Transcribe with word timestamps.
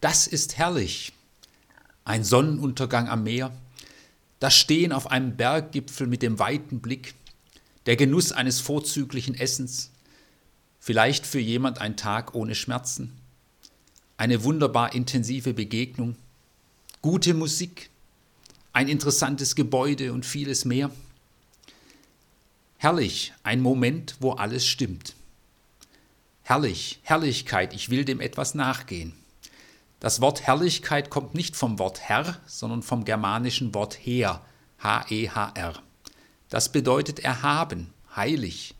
Das 0.00 0.28
ist 0.28 0.56
herrlich. 0.56 1.12
Ein 2.04 2.22
Sonnenuntergang 2.24 3.08
am 3.08 3.24
Meer, 3.24 3.52
das 4.38 4.56
Stehen 4.56 4.92
auf 4.92 5.10
einem 5.10 5.36
Berggipfel 5.36 6.06
mit 6.06 6.22
dem 6.22 6.38
weiten 6.38 6.80
Blick, 6.80 7.14
der 7.86 7.96
Genuss 7.96 8.30
eines 8.32 8.60
vorzüglichen 8.60 9.34
Essens, 9.34 9.90
vielleicht 10.78 11.26
für 11.26 11.40
jemand 11.40 11.80
ein 11.80 11.96
Tag 11.96 12.34
ohne 12.34 12.54
Schmerzen, 12.54 13.12
eine 14.16 14.44
wunderbar 14.44 14.94
intensive 14.94 15.52
Begegnung, 15.52 16.16
gute 17.02 17.34
Musik, 17.34 17.90
ein 18.72 18.88
interessantes 18.88 19.56
Gebäude 19.56 20.12
und 20.12 20.24
vieles 20.24 20.64
mehr. 20.64 20.90
Herrlich, 22.76 23.32
ein 23.42 23.60
Moment, 23.60 24.16
wo 24.20 24.32
alles 24.32 24.64
stimmt. 24.64 25.14
Herrlich, 26.44 27.00
Herrlichkeit, 27.02 27.74
ich 27.74 27.90
will 27.90 28.04
dem 28.04 28.20
etwas 28.20 28.54
nachgehen. 28.54 29.12
Das 30.00 30.20
Wort 30.20 30.42
Herrlichkeit 30.42 31.10
kommt 31.10 31.34
nicht 31.34 31.56
vom 31.56 31.80
Wort 31.80 32.00
Herr, 32.00 32.40
sondern 32.46 32.82
vom 32.82 33.04
germanischen 33.04 33.74
Wort 33.74 33.94
Her, 33.94 34.42
H-E-H-R. 34.78 35.82
Das 36.48 36.70
bedeutet 36.70 37.18
erhaben, 37.18 37.92
heilig. 38.14 38.76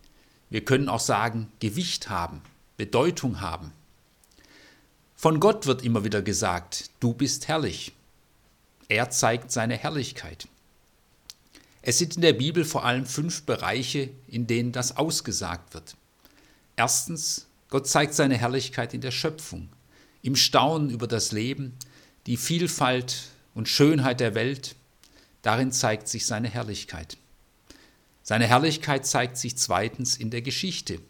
Wir 0.48 0.64
können 0.64 0.88
auch 0.88 1.00
sagen 1.00 1.50
Gewicht 1.58 2.08
haben, 2.08 2.40
Bedeutung 2.76 3.40
haben. 3.40 3.72
Von 5.16 5.40
Gott 5.40 5.66
wird 5.66 5.82
immer 5.82 6.04
wieder 6.04 6.22
gesagt, 6.22 6.90
du 7.00 7.12
bist 7.12 7.48
herrlich. 7.48 7.92
Er 8.88 9.10
zeigt 9.10 9.50
seine 9.50 9.76
Herrlichkeit. 9.76 10.46
Es 11.82 11.98
sind 11.98 12.14
in 12.14 12.22
der 12.22 12.32
Bibel 12.32 12.64
vor 12.64 12.84
allem 12.84 13.06
fünf 13.06 13.42
Bereiche, 13.42 14.10
in 14.28 14.46
denen 14.46 14.70
das 14.70 14.96
ausgesagt 14.96 15.74
wird. 15.74 15.96
Erstens, 16.76 17.48
Gott 17.70 17.88
zeigt 17.88 18.14
seine 18.14 18.36
Herrlichkeit 18.36 18.94
in 18.94 19.00
der 19.00 19.10
Schöpfung 19.10 19.68
im 20.22 20.36
Staunen 20.36 20.90
über 20.90 21.06
das 21.06 21.32
Leben, 21.32 21.74
die 22.26 22.36
Vielfalt 22.36 23.30
und 23.54 23.68
Schönheit 23.68 24.20
der 24.20 24.34
Welt, 24.34 24.76
darin 25.42 25.72
zeigt 25.72 26.08
sich 26.08 26.26
seine 26.26 26.48
Herrlichkeit. 26.48 27.16
Seine 28.22 28.46
Herrlichkeit 28.46 29.06
zeigt 29.06 29.38
sich 29.38 29.56
zweitens 29.56 30.16
in 30.16 30.30
der 30.30 30.42
Geschichte. 30.42 31.00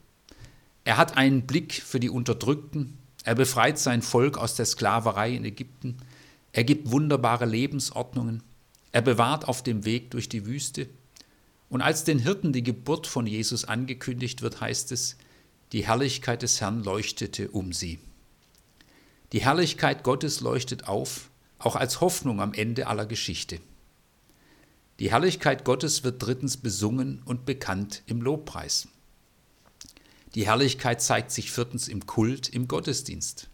Er 0.84 0.96
hat 0.96 1.16
einen 1.16 1.46
Blick 1.46 1.74
für 1.74 2.00
die 2.00 2.10
Unterdrückten, 2.10 2.96
er 3.24 3.34
befreit 3.34 3.78
sein 3.78 4.02
Volk 4.02 4.38
aus 4.38 4.54
der 4.54 4.66
Sklaverei 4.66 5.34
in 5.34 5.44
Ägypten, 5.44 5.96
er 6.52 6.64
gibt 6.64 6.90
wunderbare 6.90 7.44
Lebensordnungen, 7.44 8.42
er 8.92 9.02
bewahrt 9.02 9.48
auf 9.48 9.62
dem 9.62 9.84
Weg 9.84 10.10
durch 10.12 10.28
die 10.28 10.46
Wüste, 10.46 10.88
und 11.68 11.82
als 11.82 12.04
den 12.04 12.18
Hirten 12.18 12.52
die 12.52 12.62
Geburt 12.62 13.06
von 13.06 13.26
Jesus 13.26 13.64
angekündigt 13.64 14.40
wird, 14.40 14.60
heißt 14.60 14.92
es, 14.92 15.16
die 15.72 15.86
Herrlichkeit 15.86 16.42
des 16.42 16.60
Herrn 16.60 16.82
leuchtete 16.82 17.50
um 17.50 17.72
sie. 17.72 17.98
Die 19.32 19.42
Herrlichkeit 19.42 20.04
Gottes 20.04 20.40
leuchtet 20.40 20.88
auf, 20.88 21.30
auch 21.58 21.76
als 21.76 22.00
Hoffnung 22.00 22.40
am 22.40 22.54
Ende 22.54 22.86
aller 22.86 23.04
Geschichte. 23.04 23.60
Die 25.00 25.10
Herrlichkeit 25.10 25.64
Gottes 25.64 26.02
wird 26.02 26.22
drittens 26.22 26.56
besungen 26.56 27.22
und 27.24 27.44
bekannt 27.44 28.02
im 28.06 28.22
Lobpreis. 28.22 28.88
Die 30.34 30.46
Herrlichkeit 30.46 31.02
zeigt 31.02 31.30
sich 31.30 31.52
viertens 31.52 31.88
im 31.88 32.06
Kult, 32.06 32.48
im 32.48 32.68
Gottesdienst. 32.68 33.48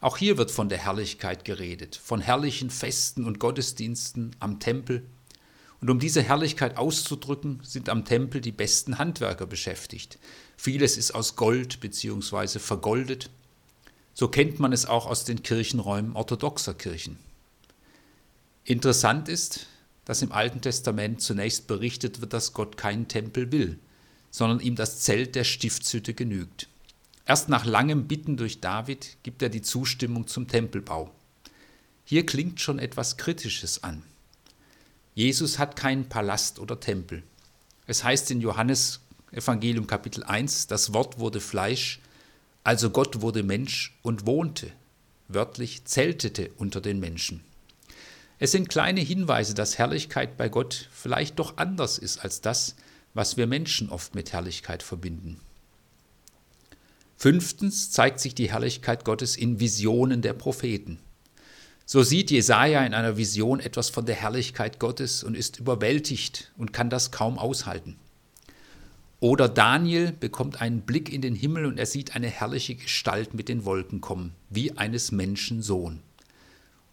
Auch 0.00 0.16
hier 0.16 0.38
wird 0.38 0.50
von 0.50 0.68
der 0.68 0.78
Herrlichkeit 0.78 1.44
geredet, 1.44 1.96
von 1.96 2.20
herrlichen 2.20 2.70
Festen 2.70 3.24
und 3.24 3.38
Gottesdiensten 3.38 4.34
am 4.38 4.60
Tempel. 4.60 5.04
Und 5.80 5.90
um 5.90 5.98
diese 5.98 6.22
Herrlichkeit 6.22 6.76
auszudrücken, 6.76 7.60
sind 7.62 7.88
am 7.88 8.04
Tempel 8.04 8.40
die 8.40 8.52
besten 8.52 8.98
Handwerker 8.98 9.46
beschäftigt. 9.46 10.18
Vieles 10.56 10.96
ist 10.96 11.14
aus 11.14 11.36
Gold 11.36 11.80
bzw. 11.80 12.58
vergoldet. 12.58 13.30
So 14.18 14.26
kennt 14.26 14.58
man 14.58 14.72
es 14.72 14.84
auch 14.84 15.06
aus 15.06 15.24
den 15.24 15.44
Kirchenräumen 15.44 16.16
orthodoxer 16.16 16.74
Kirchen. 16.74 17.20
Interessant 18.64 19.28
ist, 19.28 19.68
dass 20.06 20.22
im 20.22 20.32
Alten 20.32 20.60
Testament 20.60 21.22
zunächst 21.22 21.68
berichtet 21.68 22.20
wird, 22.20 22.32
dass 22.32 22.52
Gott 22.52 22.76
keinen 22.76 23.06
Tempel 23.06 23.52
will, 23.52 23.78
sondern 24.32 24.58
ihm 24.58 24.74
das 24.74 24.98
Zelt 24.98 25.36
der 25.36 25.44
Stiftshütte 25.44 26.14
genügt. 26.14 26.66
Erst 27.26 27.48
nach 27.48 27.64
langem 27.64 28.08
Bitten 28.08 28.36
durch 28.36 28.60
David 28.60 29.18
gibt 29.22 29.40
er 29.40 29.50
die 29.50 29.62
Zustimmung 29.62 30.26
zum 30.26 30.48
Tempelbau. 30.48 31.14
Hier 32.04 32.26
klingt 32.26 32.60
schon 32.60 32.80
etwas 32.80 33.18
Kritisches 33.18 33.84
an. 33.84 34.02
Jesus 35.14 35.60
hat 35.60 35.76
keinen 35.76 36.08
Palast 36.08 36.58
oder 36.58 36.80
Tempel. 36.80 37.22
Es 37.86 38.02
heißt 38.02 38.32
in 38.32 38.40
Johannes 38.40 38.98
Evangelium 39.30 39.86
Kapitel 39.86 40.24
1, 40.24 40.66
das 40.66 40.92
Wort 40.92 41.20
wurde 41.20 41.38
Fleisch 41.38 42.00
also 42.64 42.90
Gott 42.90 43.20
wurde 43.20 43.42
Mensch 43.42 43.98
und 44.02 44.26
wohnte, 44.26 44.70
wörtlich 45.28 45.84
zeltete 45.84 46.50
unter 46.56 46.80
den 46.80 47.00
Menschen. 47.00 47.44
Es 48.38 48.52
sind 48.52 48.68
kleine 48.68 49.00
Hinweise, 49.00 49.54
dass 49.54 49.78
Herrlichkeit 49.78 50.36
bei 50.36 50.48
Gott 50.48 50.88
vielleicht 50.92 51.38
doch 51.38 51.56
anders 51.56 51.98
ist 51.98 52.18
als 52.18 52.40
das, 52.40 52.76
was 53.14 53.36
wir 53.36 53.46
Menschen 53.46 53.88
oft 53.90 54.14
mit 54.14 54.32
Herrlichkeit 54.32 54.82
verbinden. 54.82 55.40
Fünftens 57.16 57.90
zeigt 57.90 58.20
sich 58.20 58.36
die 58.36 58.52
Herrlichkeit 58.52 59.04
Gottes 59.04 59.36
in 59.36 59.58
Visionen 59.58 60.22
der 60.22 60.34
Propheten. 60.34 61.00
So 61.84 62.04
sieht 62.04 62.30
Jesaja 62.30 62.84
in 62.84 62.94
einer 62.94 63.16
Vision 63.16 63.58
etwas 63.58 63.88
von 63.88 64.06
der 64.06 64.14
Herrlichkeit 64.14 64.78
Gottes 64.78 65.24
und 65.24 65.34
ist 65.34 65.58
überwältigt 65.58 66.52
und 66.56 66.72
kann 66.72 66.90
das 66.90 67.10
kaum 67.10 67.38
aushalten. 67.38 67.96
Oder 69.20 69.48
Daniel 69.48 70.12
bekommt 70.12 70.60
einen 70.60 70.82
Blick 70.82 71.12
in 71.12 71.22
den 71.22 71.34
Himmel 71.34 71.66
und 71.66 71.78
er 71.78 71.86
sieht 71.86 72.14
eine 72.14 72.28
herrliche 72.28 72.76
Gestalt 72.76 73.34
mit 73.34 73.48
den 73.48 73.64
Wolken 73.64 74.00
kommen, 74.00 74.34
wie 74.48 74.76
eines 74.76 75.10
Menschen 75.10 75.60
Sohn. 75.60 76.00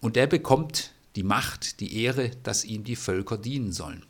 Und 0.01 0.17
er 0.17 0.25
bekommt 0.25 0.91
die 1.15 1.23
Macht, 1.23 1.79
die 1.79 2.01
Ehre, 2.01 2.31
dass 2.41 2.65
ihm 2.65 2.83
die 2.83 2.95
Völker 2.95 3.37
dienen 3.37 3.71
sollen. 3.71 4.05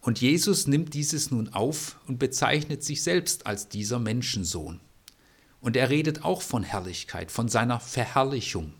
Und 0.00 0.20
Jesus 0.20 0.66
nimmt 0.66 0.94
dieses 0.94 1.30
nun 1.30 1.48
auf 1.48 1.98
und 2.06 2.18
bezeichnet 2.18 2.82
sich 2.82 3.02
selbst 3.02 3.46
als 3.46 3.68
dieser 3.68 3.98
Menschensohn. 3.98 4.80
Und 5.60 5.76
er 5.76 5.90
redet 5.90 6.24
auch 6.24 6.42
von 6.42 6.62
Herrlichkeit, 6.62 7.30
von 7.30 7.48
seiner 7.48 7.80
Verherrlichung. 7.80 8.72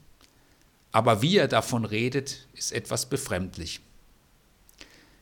Aber 0.93 1.22
wie 1.22 1.37
er 1.37 1.48
davon 1.48 1.84
redet, 1.84 2.47
ist 2.54 2.72
etwas 2.72 3.06
befremdlich. 3.06 3.81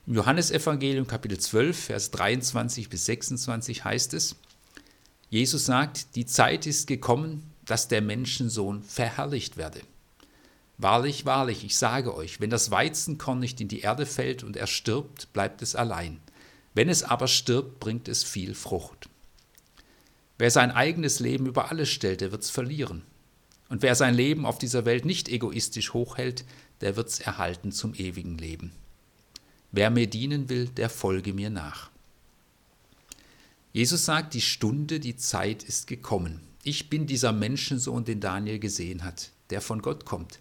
Im 0.06 0.16
Johannesevangelium 0.16 1.06
Kapitel 1.06 1.38
12, 1.38 1.84
Vers 1.87 2.10
23 2.10 2.91
bis 2.91 3.06
26 3.06 3.84
heißt 3.84 4.12
es, 4.12 4.37
Jesus 5.31 5.65
sagt, 5.65 6.15
die 6.15 6.26
Zeit 6.26 6.66
ist 6.66 6.87
gekommen, 6.87 7.50
dass 7.65 7.88
der 7.88 8.03
Menschensohn 8.03 8.82
verherrlicht 8.82 9.56
werde. 9.56 9.81
Wahrlich, 10.76 11.25
wahrlich, 11.25 11.65
ich 11.65 11.78
sage 11.78 12.15
euch, 12.15 12.38
wenn 12.38 12.50
das 12.50 12.70
Weizenkorn 12.70 13.38
nicht 13.38 13.62
in 13.62 13.69
die 13.69 13.81
Erde 13.81 14.04
fällt 14.04 14.44
und 14.44 14.59
er 14.59 14.66
stirbt, 14.66 15.32
bleibt 15.32 15.62
es 15.62 15.75
allein. 15.75 16.21
Wenn 16.75 16.91
es 16.91 17.03
aber 17.03 17.26
stirbt, 17.26 17.81
bringt 17.81 18.06
es 18.06 18.25
viel 18.25 18.54
Frucht. 18.54 19.09
Wer 20.36 20.50
sein 20.50 20.71
eigenes 20.71 21.19
Leben 21.19 21.47
über 21.47 21.71
alles 21.71 21.88
stellt, 21.88 22.21
der 22.21 22.31
wird 22.31 22.42
es 22.42 22.50
verlieren. 22.50 23.04
Und 23.71 23.81
wer 23.81 23.94
sein 23.94 24.15
Leben 24.15 24.44
auf 24.44 24.59
dieser 24.59 24.84
Welt 24.84 25.06
nicht 25.06 25.31
egoistisch 25.31 25.94
hochhält, 25.94 26.44
der 26.82 26.97
wird 26.97 27.09
es 27.09 27.21
erhalten 27.21 27.72
zum 27.72 27.94
ewigen 27.94 28.36
Leben. 28.36 28.72
Wer 29.76 29.90
mir 29.90 30.06
dienen 30.06 30.48
will, 30.48 30.68
der 30.68 30.88
folge 30.88 31.32
mir 31.32 31.50
nach. 31.50 31.90
Jesus 33.72 34.04
sagt, 34.04 34.34
die 34.34 34.40
Stunde, 34.40 35.00
die 35.00 35.16
Zeit 35.16 35.64
ist 35.64 35.88
gekommen. 35.88 36.40
Ich 36.62 36.90
bin 36.90 37.08
dieser 37.08 37.32
Menschensohn, 37.32 38.04
den 38.04 38.20
Daniel 38.20 38.60
gesehen 38.60 39.02
hat, 39.02 39.32
der 39.50 39.60
von 39.60 39.82
Gott 39.82 40.04
kommt. 40.04 40.38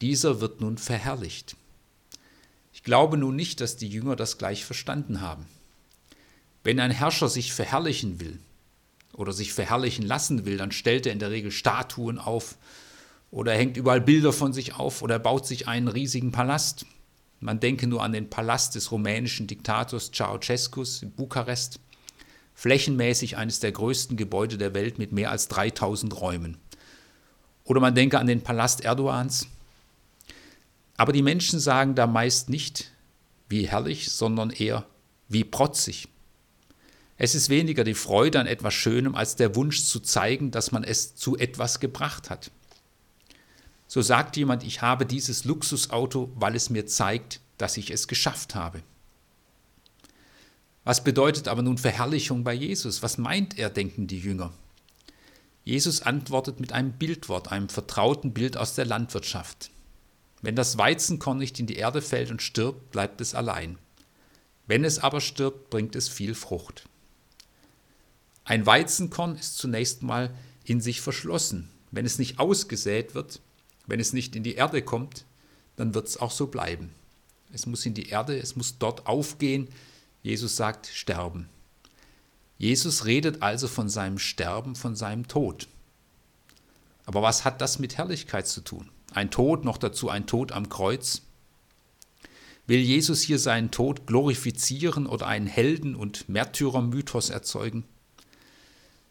Dieser 0.00 0.40
wird 0.40 0.60
nun 0.60 0.78
verherrlicht. 0.78 1.56
Ich 2.72 2.84
glaube 2.84 3.16
nun 3.16 3.34
nicht, 3.34 3.60
dass 3.60 3.78
die 3.78 3.88
Jünger 3.88 4.14
das 4.14 4.38
gleich 4.38 4.64
verstanden 4.64 5.20
haben. 5.20 5.44
Wenn 6.62 6.78
ein 6.78 6.92
Herrscher 6.92 7.28
sich 7.28 7.52
verherrlichen 7.52 8.20
will 8.20 8.38
oder 9.12 9.32
sich 9.32 9.52
verherrlichen 9.52 10.06
lassen 10.06 10.44
will, 10.44 10.56
dann 10.56 10.70
stellt 10.70 11.06
er 11.06 11.12
in 11.12 11.18
der 11.18 11.32
Regel 11.32 11.50
Statuen 11.50 12.20
auf 12.20 12.56
oder 13.32 13.54
hängt 13.54 13.76
überall 13.76 14.00
Bilder 14.00 14.32
von 14.32 14.52
sich 14.52 14.74
auf 14.74 15.02
oder 15.02 15.18
baut 15.18 15.48
sich 15.48 15.66
einen 15.66 15.88
riesigen 15.88 16.30
Palast. 16.30 16.86
Man 17.42 17.58
denke 17.58 17.88
nur 17.88 18.04
an 18.04 18.12
den 18.12 18.30
Palast 18.30 18.76
des 18.76 18.92
rumänischen 18.92 19.48
Diktators 19.48 20.12
Ceausescu 20.12 20.84
in 21.02 21.10
Bukarest, 21.10 21.80
flächenmäßig 22.54 23.36
eines 23.36 23.58
der 23.58 23.72
größten 23.72 24.16
Gebäude 24.16 24.58
der 24.58 24.74
Welt 24.74 24.98
mit 24.98 25.10
mehr 25.10 25.32
als 25.32 25.48
3000 25.48 26.20
Räumen. 26.20 26.58
Oder 27.64 27.80
man 27.80 27.96
denke 27.96 28.20
an 28.20 28.28
den 28.28 28.42
Palast 28.42 28.82
Erdogans. 28.82 29.48
Aber 30.96 31.12
die 31.12 31.22
Menschen 31.22 31.58
sagen 31.58 31.96
da 31.96 32.06
meist 32.06 32.48
nicht, 32.48 32.92
wie 33.48 33.68
herrlich, 33.68 34.12
sondern 34.12 34.50
eher, 34.50 34.86
wie 35.28 35.42
protzig. 35.42 36.06
Es 37.16 37.34
ist 37.34 37.48
weniger 37.48 37.82
die 37.82 37.94
Freude 37.94 38.38
an 38.38 38.46
etwas 38.46 38.74
Schönem 38.74 39.16
als 39.16 39.34
der 39.34 39.56
Wunsch 39.56 39.82
zu 39.82 39.98
zeigen, 39.98 40.52
dass 40.52 40.70
man 40.70 40.84
es 40.84 41.16
zu 41.16 41.36
etwas 41.36 41.80
gebracht 41.80 42.30
hat. 42.30 42.52
So 43.92 44.00
sagt 44.00 44.38
jemand, 44.38 44.62
ich 44.64 44.80
habe 44.80 45.04
dieses 45.04 45.44
Luxusauto, 45.44 46.32
weil 46.34 46.56
es 46.56 46.70
mir 46.70 46.86
zeigt, 46.86 47.42
dass 47.58 47.76
ich 47.76 47.90
es 47.90 48.08
geschafft 48.08 48.54
habe. 48.54 48.82
Was 50.82 51.04
bedeutet 51.04 51.46
aber 51.46 51.60
nun 51.60 51.76
Verherrlichung 51.76 52.42
bei 52.42 52.54
Jesus? 52.54 53.02
Was 53.02 53.18
meint 53.18 53.58
er, 53.58 53.68
denken 53.68 54.06
die 54.06 54.18
Jünger? 54.18 54.54
Jesus 55.64 56.00
antwortet 56.00 56.58
mit 56.58 56.72
einem 56.72 56.92
Bildwort, 56.92 57.52
einem 57.52 57.68
vertrauten 57.68 58.32
Bild 58.32 58.56
aus 58.56 58.74
der 58.74 58.86
Landwirtschaft. 58.86 59.70
Wenn 60.40 60.56
das 60.56 60.78
Weizenkorn 60.78 61.36
nicht 61.36 61.60
in 61.60 61.66
die 61.66 61.76
Erde 61.76 62.00
fällt 62.00 62.30
und 62.30 62.40
stirbt, 62.40 62.92
bleibt 62.92 63.20
es 63.20 63.34
allein. 63.34 63.76
Wenn 64.66 64.86
es 64.86 65.00
aber 65.00 65.20
stirbt, 65.20 65.68
bringt 65.68 65.96
es 65.96 66.08
viel 66.08 66.34
Frucht. 66.34 66.88
Ein 68.44 68.64
Weizenkorn 68.64 69.36
ist 69.36 69.58
zunächst 69.58 70.02
mal 70.02 70.34
in 70.64 70.80
sich 70.80 71.02
verschlossen. 71.02 71.68
Wenn 71.90 72.06
es 72.06 72.18
nicht 72.18 72.38
ausgesät 72.38 73.14
wird, 73.14 73.42
wenn 73.92 74.00
es 74.00 74.14
nicht 74.14 74.34
in 74.36 74.42
die 74.42 74.54
Erde 74.54 74.80
kommt, 74.80 75.26
dann 75.76 75.92
wird 75.92 76.08
es 76.08 76.16
auch 76.16 76.30
so 76.30 76.46
bleiben. 76.46 76.94
Es 77.52 77.66
muss 77.66 77.84
in 77.84 77.92
die 77.92 78.08
Erde, 78.08 78.38
es 78.38 78.56
muss 78.56 78.78
dort 78.78 79.06
aufgehen. 79.06 79.68
Jesus 80.22 80.56
sagt, 80.56 80.86
sterben. 80.86 81.50
Jesus 82.56 83.04
redet 83.04 83.42
also 83.42 83.68
von 83.68 83.90
seinem 83.90 84.18
Sterben, 84.18 84.76
von 84.76 84.96
seinem 84.96 85.28
Tod. 85.28 85.68
Aber 87.04 87.20
was 87.20 87.44
hat 87.44 87.60
das 87.60 87.80
mit 87.80 87.98
Herrlichkeit 87.98 88.48
zu 88.48 88.62
tun? 88.62 88.88
Ein 89.12 89.30
Tod, 89.30 89.62
noch 89.66 89.76
dazu 89.76 90.08
ein 90.08 90.26
Tod 90.26 90.52
am 90.52 90.70
Kreuz. 90.70 91.20
Will 92.66 92.80
Jesus 92.80 93.20
hier 93.20 93.38
seinen 93.38 93.70
Tod 93.70 94.06
glorifizieren 94.06 95.06
oder 95.06 95.26
einen 95.26 95.46
Helden- 95.46 95.96
und 95.96 96.30
Märtyrermythos 96.30 97.28
erzeugen? 97.28 97.84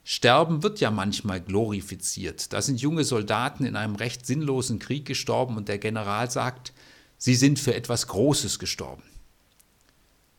Sterben 0.04 0.64
wird 0.64 0.80
ja 0.80 0.90
manchmal 0.90 1.42
glorifiziert. 1.42 2.54
Da 2.54 2.62
sind 2.62 2.82
junge 2.82 3.04
Soldaten 3.04 3.66
in 3.66 3.76
einem 3.76 3.96
recht 3.96 4.26
sinnlosen 4.26 4.80
Krieg 4.80 5.06
gestorben 5.06 5.58
und 5.58 5.68
der 5.68 5.78
General 5.78 6.30
sagt, 6.30 6.74
sie 7.18 7.36
sind 7.36 7.60
für 7.60 7.76
etwas 7.76 8.08
Großes 8.08 8.58
gestorben. 8.58 9.04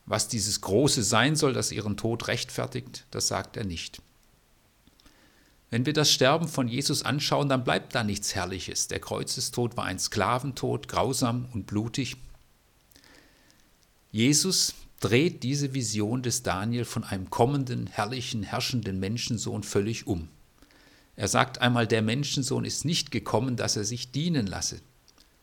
Was 0.04 0.26
dieses 0.26 0.60
Große 0.60 1.04
sein 1.04 1.36
soll, 1.36 1.52
das 1.52 1.70
ihren 1.70 1.96
Tod 1.96 2.26
rechtfertigt, 2.26 3.06
das 3.12 3.28
sagt 3.28 3.56
er 3.56 3.64
nicht. 3.64 4.02
Wenn 5.70 5.86
wir 5.86 5.94
das 5.94 6.10
Sterben 6.10 6.48
von 6.48 6.68
Jesus 6.68 7.02
anschauen, 7.02 7.48
dann 7.48 7.64
bleibt 7.64 7.94
da 7.94 8.04
nichts 8.04 8.34
Herrliches. 8.34 8.88
Der 8.88 9.00
Kreuzestod 9.00 9.76
war 9.76 9.84
ein 9.84 9.98
Sklaventod, 9.98 10.86
grausam 10.86 11.48
und 11.54 11.66
blutig. 11.66 12.16
Jesus 14.10 14.74
dreht 15.02 15.42
diese 15.42 15.74
Vision 15.74 16.22
des 16.22 16.42
Daniel 16.42 16.84
von 16.84 17.02
einem 17.02 17.28
kommenden, 17.28 17.88
herrlichen, 17.88 18.44
herrschenden 18.44 19.00
Menschensohn 19.00 19.64
völlig 19.64 20.06
um. 20.06 20.28
Er 21.16 21.28
sagt 21.28 21.60
einmal, 21.60 21.86
der 21.86 22.02
Menschensohn 22.02 22.64
ist 22.64 22.84
nicht 22.84 23.10
gekommen, 23.10 23.56
dass 23.56 23.76
er 23.76 23.84
sich 23.84 24.12
dienen 24.12 24.46
lasse, 24.46 24.80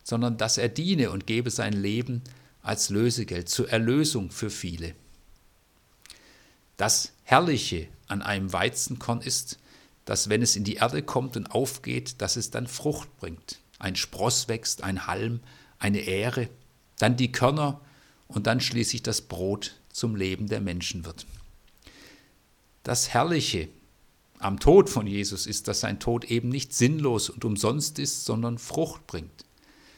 sondern 0.04 0.38
dass 0.38 0.58
er 0.58 0.70
diene 0.70 1.12
und 1.12 1.28
gebe 1.28 1.52
sein 1.52 1.74
Leben 1.74 2.24
als 2.62 2.90
Lösegeld 2.90 3.50
zur 3.50 3.70
Erlösung 3.70 4.32
für 4.32 4.50
viele. 4.50 4.96
Das 6.78 7.12
Herrliche 7.24 7.88
an 8.08 8.22
einem 8.22 8.54
Weizenkorn 8.54 9.22
ist, 9.22 9.60
dass 10.06 10.30
wenn 10.30 10.42
es 10.42 10.56
in 10.56 10.64
die 10.64 10.76
Erde 10.76 11.04
kommt 11.04 11.36
und 11.36 11.52
aufgeht, 11.52 12.22
dass 12.22 12.38
es 12.38 12.50
dann 12.50 12.66
Frucht 12.66 13.16
bringt. 13.18 13.60
Ein 13.78 13.98
Spross 13.98 14.48
wächst, 14.48 14.84
ein 14.84 15.06
Halm, 15.06 15.42
eine 15.78 16.00
Ähre, 16.00 16.50
dann 16.98 17.18
die 17.18 17.32
Körner 17.32 17.82
und 18.30 18.48
dann 18.48 18.62
schließlich 18.62 19.04
das 19.04 19.22
Brot 19.22 19.76
zum 19.92 20.16
Leben 20.16 20.48
der 20.48 20.62
Menschen 20.62 21.06
wird. 21.06 21.26
Das 22.84 23.10
Herrliche 23.10 23.68
am 24.38 24.60
Tod 24.60 24.90
von 24.90 25.06
Jesus 25.06 25.46
ist, 25.46 25.68
dass 25.68 25.82
sein 25.82 26.00
Tod 26.00 26.26
eben 26.26 26.48
nicht 26.48 26.74
sinnlos 26.74 27.30
und 27.30 27.44
umsonst 27.44 28.00
ist, 28.00 28.24
sondern 28.24 28.58
Frucht 28.58 29.06
bringt. 29.06 29.46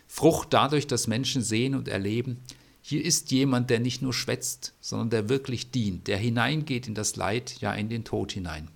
Frucht 0.07 0.48
dadurch, 0.51 0.88
dass 0.88 1.06
Menschen 1.07 1.44
sehen 1.44 1.75
und 1.75 1.88
erleben, 1.88 2.39
hier 2.81 3.06
ist 3.06 3.31
jemand, 3.31 3.69
der 3.69 3.80
nicht 3.80 4.01
nur 4.01 4.13
schwätzt, 4.13 4.74
sondern 4.81 5.12
der 5.12 5.30
wirklich 5.30 5.69
dient, 5.69 6.07
der 6.07 6.18
hineingeht 6.18 6.88
in 6.88 6.95
das 6.95 7.16
Leid, 7.16 7.62
ja 7.62 7.72
in 7.74 7.89
den 7.89 8.04
Tod 8.04 8.31
hinein. 8.31 8.69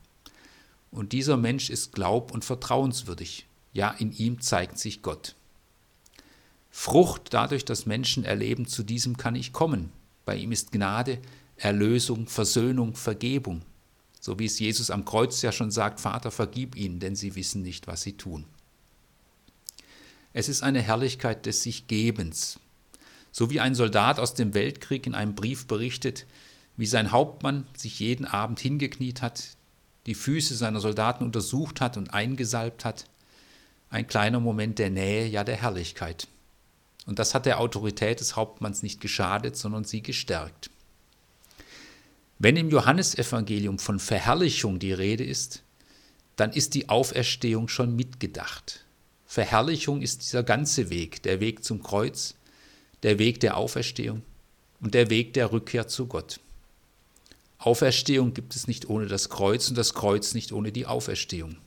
Und 0.91 1.11
dieser 1.11 1.35
Mensch 1.35 1.69
ist 1.69 1.91
glaub- 1.91 2.31
und 2.31 2.45
vertrauenswürdig, 2.45 3.47
ja 3.73 3.89
in 3.89 4.11
ihm 4.11 4.39
zeigt 4.41 4.77
sich 4.77 5.01
Gott. 5.01 5.35
Frucht 6.77 7.33
dadurch, 7.33 7.63
dass 7.63 7.85
Menschen 7.85 8.25
erleben, 8.25 8.67
zu 8.67 8.83
diesem 8.83 9.15
kann 9.15 9.33
ich 9.35 9.53
kommen. 9.53 9.93
Bei 10.25 10.35
ihm 10.35 10.51
ist 10.51 10.73
Gnade, 10.73 11.19
Erlösung, 11.55 12.27
Versöhnung, 12.27 12.95
Vergebung. 12.95 13.61
So 14.19 14.39
wie 14.39 14.45
es 14.45 14.59
Jesus 14.59 14.91
am 14.91 15.05
Kreuz 15.05 15.41
ja 15.41 15.53
schon 15.53 15.71
sagt, 15.71 16.01
Vater, 16.01 16.31
vergib 16.31 16.75
ihnen, 16.75 16.99
denn 16.99 17.15
sie 17.15 17.35
wissen 17.35 17.61
nicht, 17.61 17.87
was 17.87 18.01
sie 18.01 18.17
tun. 18.17 18.43
Es 20.33 20.49
ist 20.49 20.63
eine 20.63 20.81
Herrlichkeit 20.81 21.45
des 21.45 21.63
Sichgebens. 21.63 22.59
So 23.31 23.49
wie 23.49 23.61
ein 23.61 23.73
Soldat 23.73 24.19
aus 24.19 24.33
dem 24.33 24.53
Weltkrieg 24.53 25.07
in 25.07 25.15
einem 25.15 25.33
Brief 25.33 25.67
berichtet, 25.67 26.27
wie 26.75 26.87
sein 26.87 27.13
Hauptmann 27.13 27.65
sich 27.75 27.99
jeden 27.99 28.25
Abend 28.25 28.59
hingekniet 28.59 29.21
hat, 29.21 29.55
die 30.07 30.13
Füße 30.13 30.55
seiner 30.55 30.81
Soldaten 30.81 31.23
untersucht 31.23 31.79
hat 31.79 31.95
und 31.95 32.13
eingesalbt 32.13 32.83
hat. 32.83 33.05
Ein 33.89 34.07
kleiner 34.07 34.41
Moment 34.41 34.77
der 34.77 34.89
Nähe, 34.89 35.25
ja 35.25 35.45
der 35.45 35.55
Herrlichkeit. 35.55 36.27
Und 37.05 37.19
das 37.19 37.35
hat 37.35 37.45
der 37.45 37.59
Autorität 37.59 38.19
des 38.19 38.35
Hauptmanns 38.35 38.83
nicht 38.83 38.99
geschadet, 38.99 39.55
sondern 39.55 39.83
sie 39.83 40.01
gestärkt. 40.01 40.69
Wenn 42.39 42.57
im 42.57 42.69
Johannesevangelium 42.69 43.79
von 43.79 43.99
Verherrlichung 43.99 44.79
die 44.79 44.93
Rede 44.93 45.23
ist, 45.23 45.63
dann 46.35 46.51
ist 46.51 46.73
die 46.73 46.89
Auferstehung 46.89 47.67
schon 47.67 47.95
mitgedacht. 47.95 48.83
Verherrlichung 49.25 50.01
ist 50.01 50.23
dieser 50.23 50.43
ganze 50.43 50.89
Weg, 50.89 51.23
der 51.23 51.39
Weg 51.39 51.63
zum 51.63 51.81
Kreuz, 51.81 52.35
der 53.03 53.19
Weg 53.19 53.39
der 53.39 53.57
Auferstehung 53.57 54.21
und 54.81 54.93
der 54.93 55.09
Weg 55.09 55.33
der 55.33 55.51
Rückkehr 55.51 55.87
zu 55.87 56.07
Gott. 56.07 56.39
Auferstehung 57.57 58.33
gibt 58.33 58.55
es 58.55 58.67
nicht 58.67 58.89
ohne 58.89 59.07
das 59.07 59.29
Kreuz 59.29 59.69
und 59.69 59.77
das 59.77 59.93
Kreuz 59.93 60.33
nicht 60.33 60.51
ohne 60.51 60.71
die 60.71 60.85
Auferstehung. 60.85 61.57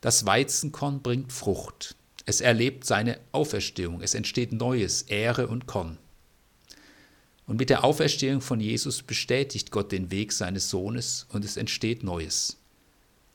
Das 0.00 0.24
Weizenkorn 0.24 1.02
bringt 1.02 1.32
Frucht. 1.32 1.96
Es 2.28 2.42
erlebt 2.42 2.84
seine 2.84 3.18
Auferstehung. 3.32 4.02
Es 4.02 4.12
entsteht 4.12 4.52
Neues, 4.52 5.00
Ehre 5.00 5.46
und 5.46 5.66
Korn. 5.66 5.96
Und 7.46 7.58
mit 7.58 7.70
der 7.70 7.84
Auferstehung 7.84 8.42
von 8.42 8.60
Jesus 8.60 9.02
bestätigt 9.02 9.70
Gott 9.70 9.92
den 9.92 10.10
Weg 10.10 10.32
seines 10.32 10.68
Sohnes 10.68 11.26
und 11.30 11.42
es 11.42 11.56
entsteht 11.56 12.02
Neues. 12.02 12.58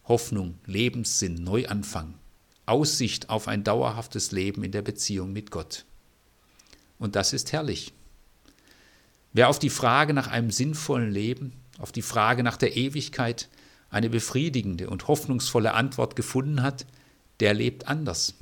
Hoffnung, 0.04 0.60
Lebenssinn, 0.68 1.44
Neuanfang. 1.44 2.13
Aussicht 2.68 3.31
auf 3.31 3.48
ein 3.48 3.63
dauerhaftes 3.63 4.31
Leben 4.31 4.63
in 4.63 4.72
der 4.72 4.84
Beziehung 4.84 5.34
mit 5.34 5.50
Gott. 5.50 5.86
Und 7.00 7.16
das 7.16 7.34
ist 7.34 7.51
herrlich. 7.51 7.94
Wer 9.31 9.50
auf 9.50 9.57
die 9.57 9.72
Frage 9.72 10.13
nach 10.13 10.28
einem 10.28 10.51
sinnvollen 10.51 11.10
Leben, 11.10 11.54
auf 11.80 11.92
die 11.92 12.04
Frage 12.04 12.44
nach 12.44 12.57
der 12.57 12.78
Ewigkeit 12.78 13.50
eine 13.90 14.12
befriedigende 14.12 14.88
und 14.88 15.07
hoffnungsvolle 15.07 15.74
Antwort 15.74 16.16
gefunden 16.16 16.62
hat, 16.62 16.86
der 17.40 17.56
lebt 17.56 17.88
anders. 17.88 18.36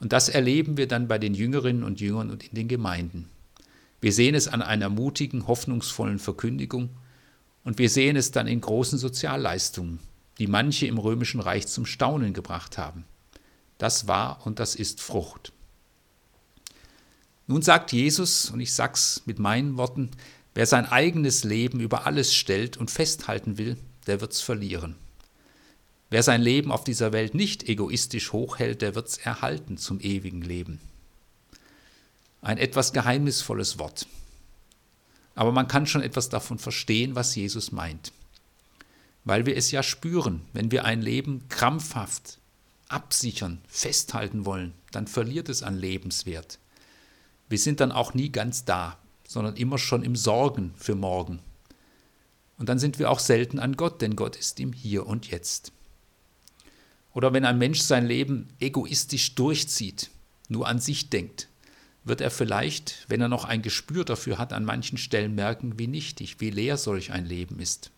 Und 0.00 0.12
das 0.12 0.28
erleben 0.28 0.76
wir 0.76 0.88
dann 0.88 1.08
bei 1.08 1.18
den 1.18 1.34
Jüngerinnen 1.34 1.82
und 1.82 2.00
Jüngern 2.00 2.30
und 2.30 2.44
in 2.44 2.54
den 2.54 2.68
Gemeinden. 2.68 3.28
Wir 4.00 4.12
sehen 4.12 4.34
es 4.34 4.48
an 4.48 4.62
einer 4.62 4.88
mutigen, 4.88 5.46
hoffnungsvollen 5.46 6.18
Verkündigung 6.18 6.90
und 7.64 7.78
wir 7.78 7.88
sehen 7.88 8.16
es 8.16 8.30
dann 8.30 8.46
in 8.46 8.60
großen 8.60 8.98
Sozialleistungen, 8.98 9.98
die 10.38 10.46
manche 10.46 10.86
im 10.86 10.98
römischen 10.98 11.40
Reich 11.40 11.66
zum 11.66 11.86
Staunen 11.86 12.34
gebracht 12.34 12.78
haben. 12.78 13.04
Das 13.78 14.06
war 14.06 14.46
und 14.46 14.60
das 14.60 14.74
ist 14.74 15.00
Frucht. 15.00 15.52
Nun 17.46 17.62
sagt 17.62 17.92
Jesus, 17.92 18.50
und 18.50 18.60
ich 18.60 18.74
sag's 18.74 19.22
mit 19.24 19.38
meinen 19.38 19.76
Worten, 19.76 20.10
wer 20.54 20.66
sein 20.66 20.86
eigenes 20.86 21.44
Leben 21.44 21.80
über 21.80 22.06
alles 22.06 22.34
stellt 22.34 22.76
und 22.76 22.90
festhalten 22.90 23.56
will, 23.56 23.76
der 24.06 24.20
wird's 24.20 24.40
verlieren. 24.40 24.96
Wer 26.08 26.22
sein 26.22 26.40
Leben 26.40 26.70
auf 26.70 26.84
dieser 26.84 27.12
Welt 27.12 27.34
nicht 27.34 27.68
egoistisch 27.68 28.32
hochhält, 28.32 28.80
der 28.82 28.94
wird's 28.94 29.18
erhalten 29.18 29.76
zum 29.76 30.00
ewigen 30.00 30.42
Leben. 30.42 30.80
Ein 32.42 32.58
etwas 32.58 32.92
geheimnisvolles 32.92 33.78
Wort. 33.78 34.06
Aber 35.34 35.50
man 35.52 35.68
kann 35.68 35.86
schon 35.86 36.02
etwas 36.02 36.28
davon 36.28 36.58
verstehen, 36.58 37.16
was 37.16 37.34
Jesus 37.34 37.72
meint. 37.72 38.12
Weil 39.24 39.46
wir 39.46 39.56
es 39.56 39.72
ja 39.72 39.82
spüren, 39.82 40.42
wenn 40.52 40.70
wir 40.70 40.84
ein 40.84 41.02
Leben 41.02 41.48
krampfhaft 41.48 42.38
absichern, 42.88 43.60
festhalten 43.66 44.44
wollen, 44.44 44.72
dann 44.92 45.08
verliert 45.08 45.48
es 45.48 45.64
an 45.64 45.76
Lebenswert. 45.76 46.60
Wir 47.48 47.58
sind 47.58 47.80
dann 47.80 47.90
auch 47.90 48.14
nie 48.14 48.30
ganz 48.30 48.64
da, 48.64 48.96
sondern 49.26 49.56
immer 49.56 49.78
schon 49.78 50.04
im 50.04 50.14
Sorgen 50.14 50.72
für 50.76 50.94
morgen. 50.94 51.40
Und 52.58 52.68
dann 52.68 52.78
sind 52.78 52.98
wir 52.98 53.10
auch 53.10 53.18
selten 53.18 53.58
an 53.58 53.76
Gott, 53.76 54.00
denn 54.00 54.14
Gott 54.16 54.36
ist 54.36 54.60
im 54.60 54.72
Hier 54.72 55.06
und 55.06 55.26
Jetzt. 55.26 55.72
Oder 57.16 57.32
wenn 57.32 57.46
ein 57.46 57.56
Mensch 57.56 57.80
sein 57.80 58.04
Leben 58.04 58.46
egoistisch 58.60 59.34
durchzieht, 59.36 60.10
nur 60.50 60.68
an 60.68 60.78
sich 60.78 61.08
denkt, 61.08 61.48
wird 62.04 62.20
er 62.20 62.30
vielleicht, 62.30 63.06
wenn 63.08 63.22
er 63.22 63.28
noch 63.28 63.46
ein 63.46 63.62
Gespür 63.62 64.04
dafür 64.04 64.36
hat, 64.36 64.52
an 64.52 64.66
manchen 64.66 64.98
Stellen 64.98 65.34
merken, 65.34 65.78
wie 65.78 65.86
nichtig, 65.86 66.42
wie 66.42 66.50
leer 66.50 66.76
solch 66.76 67.12
ein 67.12 67.24
Leben 67.24 67.58
ist. 67.58 67.90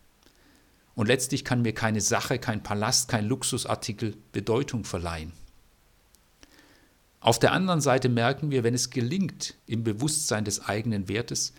Und 0.95 1.09
letztlich 1.09 1.45
kann 1.45 1.63
mir 1.63 1.75
keine 1.75 2.01
Sache, 2.01 2.39
kein 2.39 2.63
Palast, 2.63 3.09
kein 3.09 3.27
Luxusartikel 3.27 4.17
Bedeutung 4.31 4.85
verleihen. 4.85 5.33
Auf 7.19 7.41
der 7.41 7.51
anderen 7.51 7.81
Seite 7.81 8.09
merken 8.09 8.53
wir, 8.53 8.63
wenn 8.63 8.75
es 8.75 8.91
gelingt, 8.91 9.57
im 9.67 9.83
Bewusstsein 9.83 10.45
des 10.45 10.65
eigenen 10.65 11.09
Wertes 11.09 11.55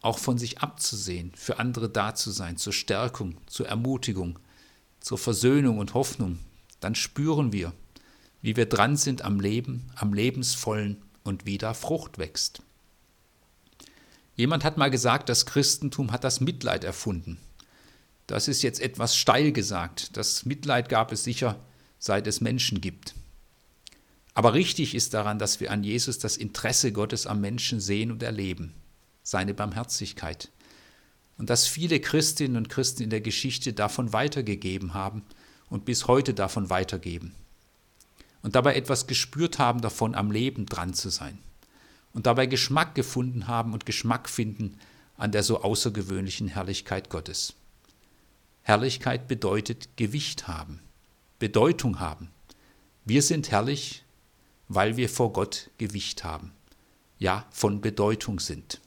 auch 0.00 0.18
von 0.18 0.38
sich 0.38 0.60
abzusehen, 0.60 1.32
für 1.34 1.58
andere 1.58 1.88
da 1.88 2.14
zu 2.14 2.30
sein, 2.30 2.56
zur 2.56 2.72
Stärkung, 2.72 3.38
zur 3.46 3.66
Ermutigung, 3.66 4.38
zur 5.00 5.18
Versöhnung 5.18 5.78
und 5.78 5.94
Hoffnung, 5.94 6.38
dann 6.80 6.94
spüren 6.94 7.52
wir, 7.52 7.72
wie 8.42 8.56
wir 8.56 8.66
dran 8.66 8.96
sind 8.96 9.22
am 9.22 9.40
Leben, 9.40 9.90
am 9.96 10.12
Lebensvollen 10.12 11.02
und 11.22 11.46
wie 11.46 11.58
da 11.58 11.74
Frucht 11.74 12.18
wächst. 12.18 12.62
Jemand 14.36 14.64
hat 14.64 14.76
mal 14.76 14.90
gesagt, 14.90 15.28
das 15.28 15.46
Christentum 15.46 16.12
hat 16.12 16.24
das 16.24 16.40
Mitleid 16.40 16.84
erfunden. 16.84 17.38
Das 18.26 18.48
ist 18.48 18.62
jetzt 18.62 18.80
etwas 18.80 19.16
steil 19.16 19.52
gesagt. 19.52 20.16
Das 20.16 20.44
Mitleid 20.44 20.88
gab 20.88 21.12
es 21.12 21.24
sicher, 21.24 21.58
seit 21.98 22.26
es 22.26 22.40
Menschen 22.40 22.80
gibt. 22.80 23.14
Aber 24.34 24.54
richtig 24.54 24.94
ist 24.94 25.14
daran, 25.14 25.38
dass 25.38 25.60
wir 25.60 25.70
an 25.70 25.84
Jesus 25.84 26.18
das 26.18 26.36
Interesse 26.36 26.92
Gottes 26.92 27.26
am 27.26 27.40
Menschen 27.40 27.80
sehen 27.80 28.10
und 28.10 28.22
erleben, 28.22 28.74
seine 29.22 29.54
Barmherzigkeit. 29.54 30.50
Und 31.38 31.50
dass 31.50 31.66
viele 31.66 32.00
Christinnen 32.00 32.56
und 32.56 32.68
Christen 32.68 33.04
in 33.04 33.10
der 33.10 33.20
Geschichte 33.20 33.72
davon 33.72 34.12
weitergegeben 34.12 34.94
haben 34.94 35.22
und 35.70 35.84
bis 35.84 36.06
heute 36.06 36.34
davon 36.34 36.70
weitergeben 36.70 37.34
und 38.44 38.54
dabei 38.54 38.76
etwas 38.76 39.06
gespürt 39.06 39.58
haben 39.58 39.80
davon, 39.80 40.14
am 40.14 40.30
Leben 40.30 40.66
dran 40.66 40.92
zu 40.92 41.08
sein. 41.08 41.38
Und 42.12 42.26
dabei 42.26 42.44
Geschmack 42.44 42.94
gefunden 42.94 43.46
haben 43.48 43.72
und 43.72 43.86
Geschmack 43.86 44.28
finden 44.28 44.78
an 45.16 45.32
der 45.32 45.42
so 45.42 45.62
außergewöhnlichen 45.62 46.48
Herrlichkeit 46.48 47.08
Gottes. 47.08 47.54
Herrlichkeit 48.62 49.28
bedeutet 49.28 49.96
Gewicht 49.96 50.46
haben, 50.46 50.80
Bedeutung 51.38 52.00
haben. 52.00 52.28
Wir 53.06 53.22
sind 53.22 53.50
herrlich, 53.50 54.04
weil 54.68 54.98
wir 54.98 55.08
vor 55.08 55.32
Gott 55.32 55.70
Gewicht 55.78 56.22
haben, 56.22 56.52
ja 57.18 57.46
von 57.50 57.80
Bedeutung 57.80 58.40
sind. 58.40 58.78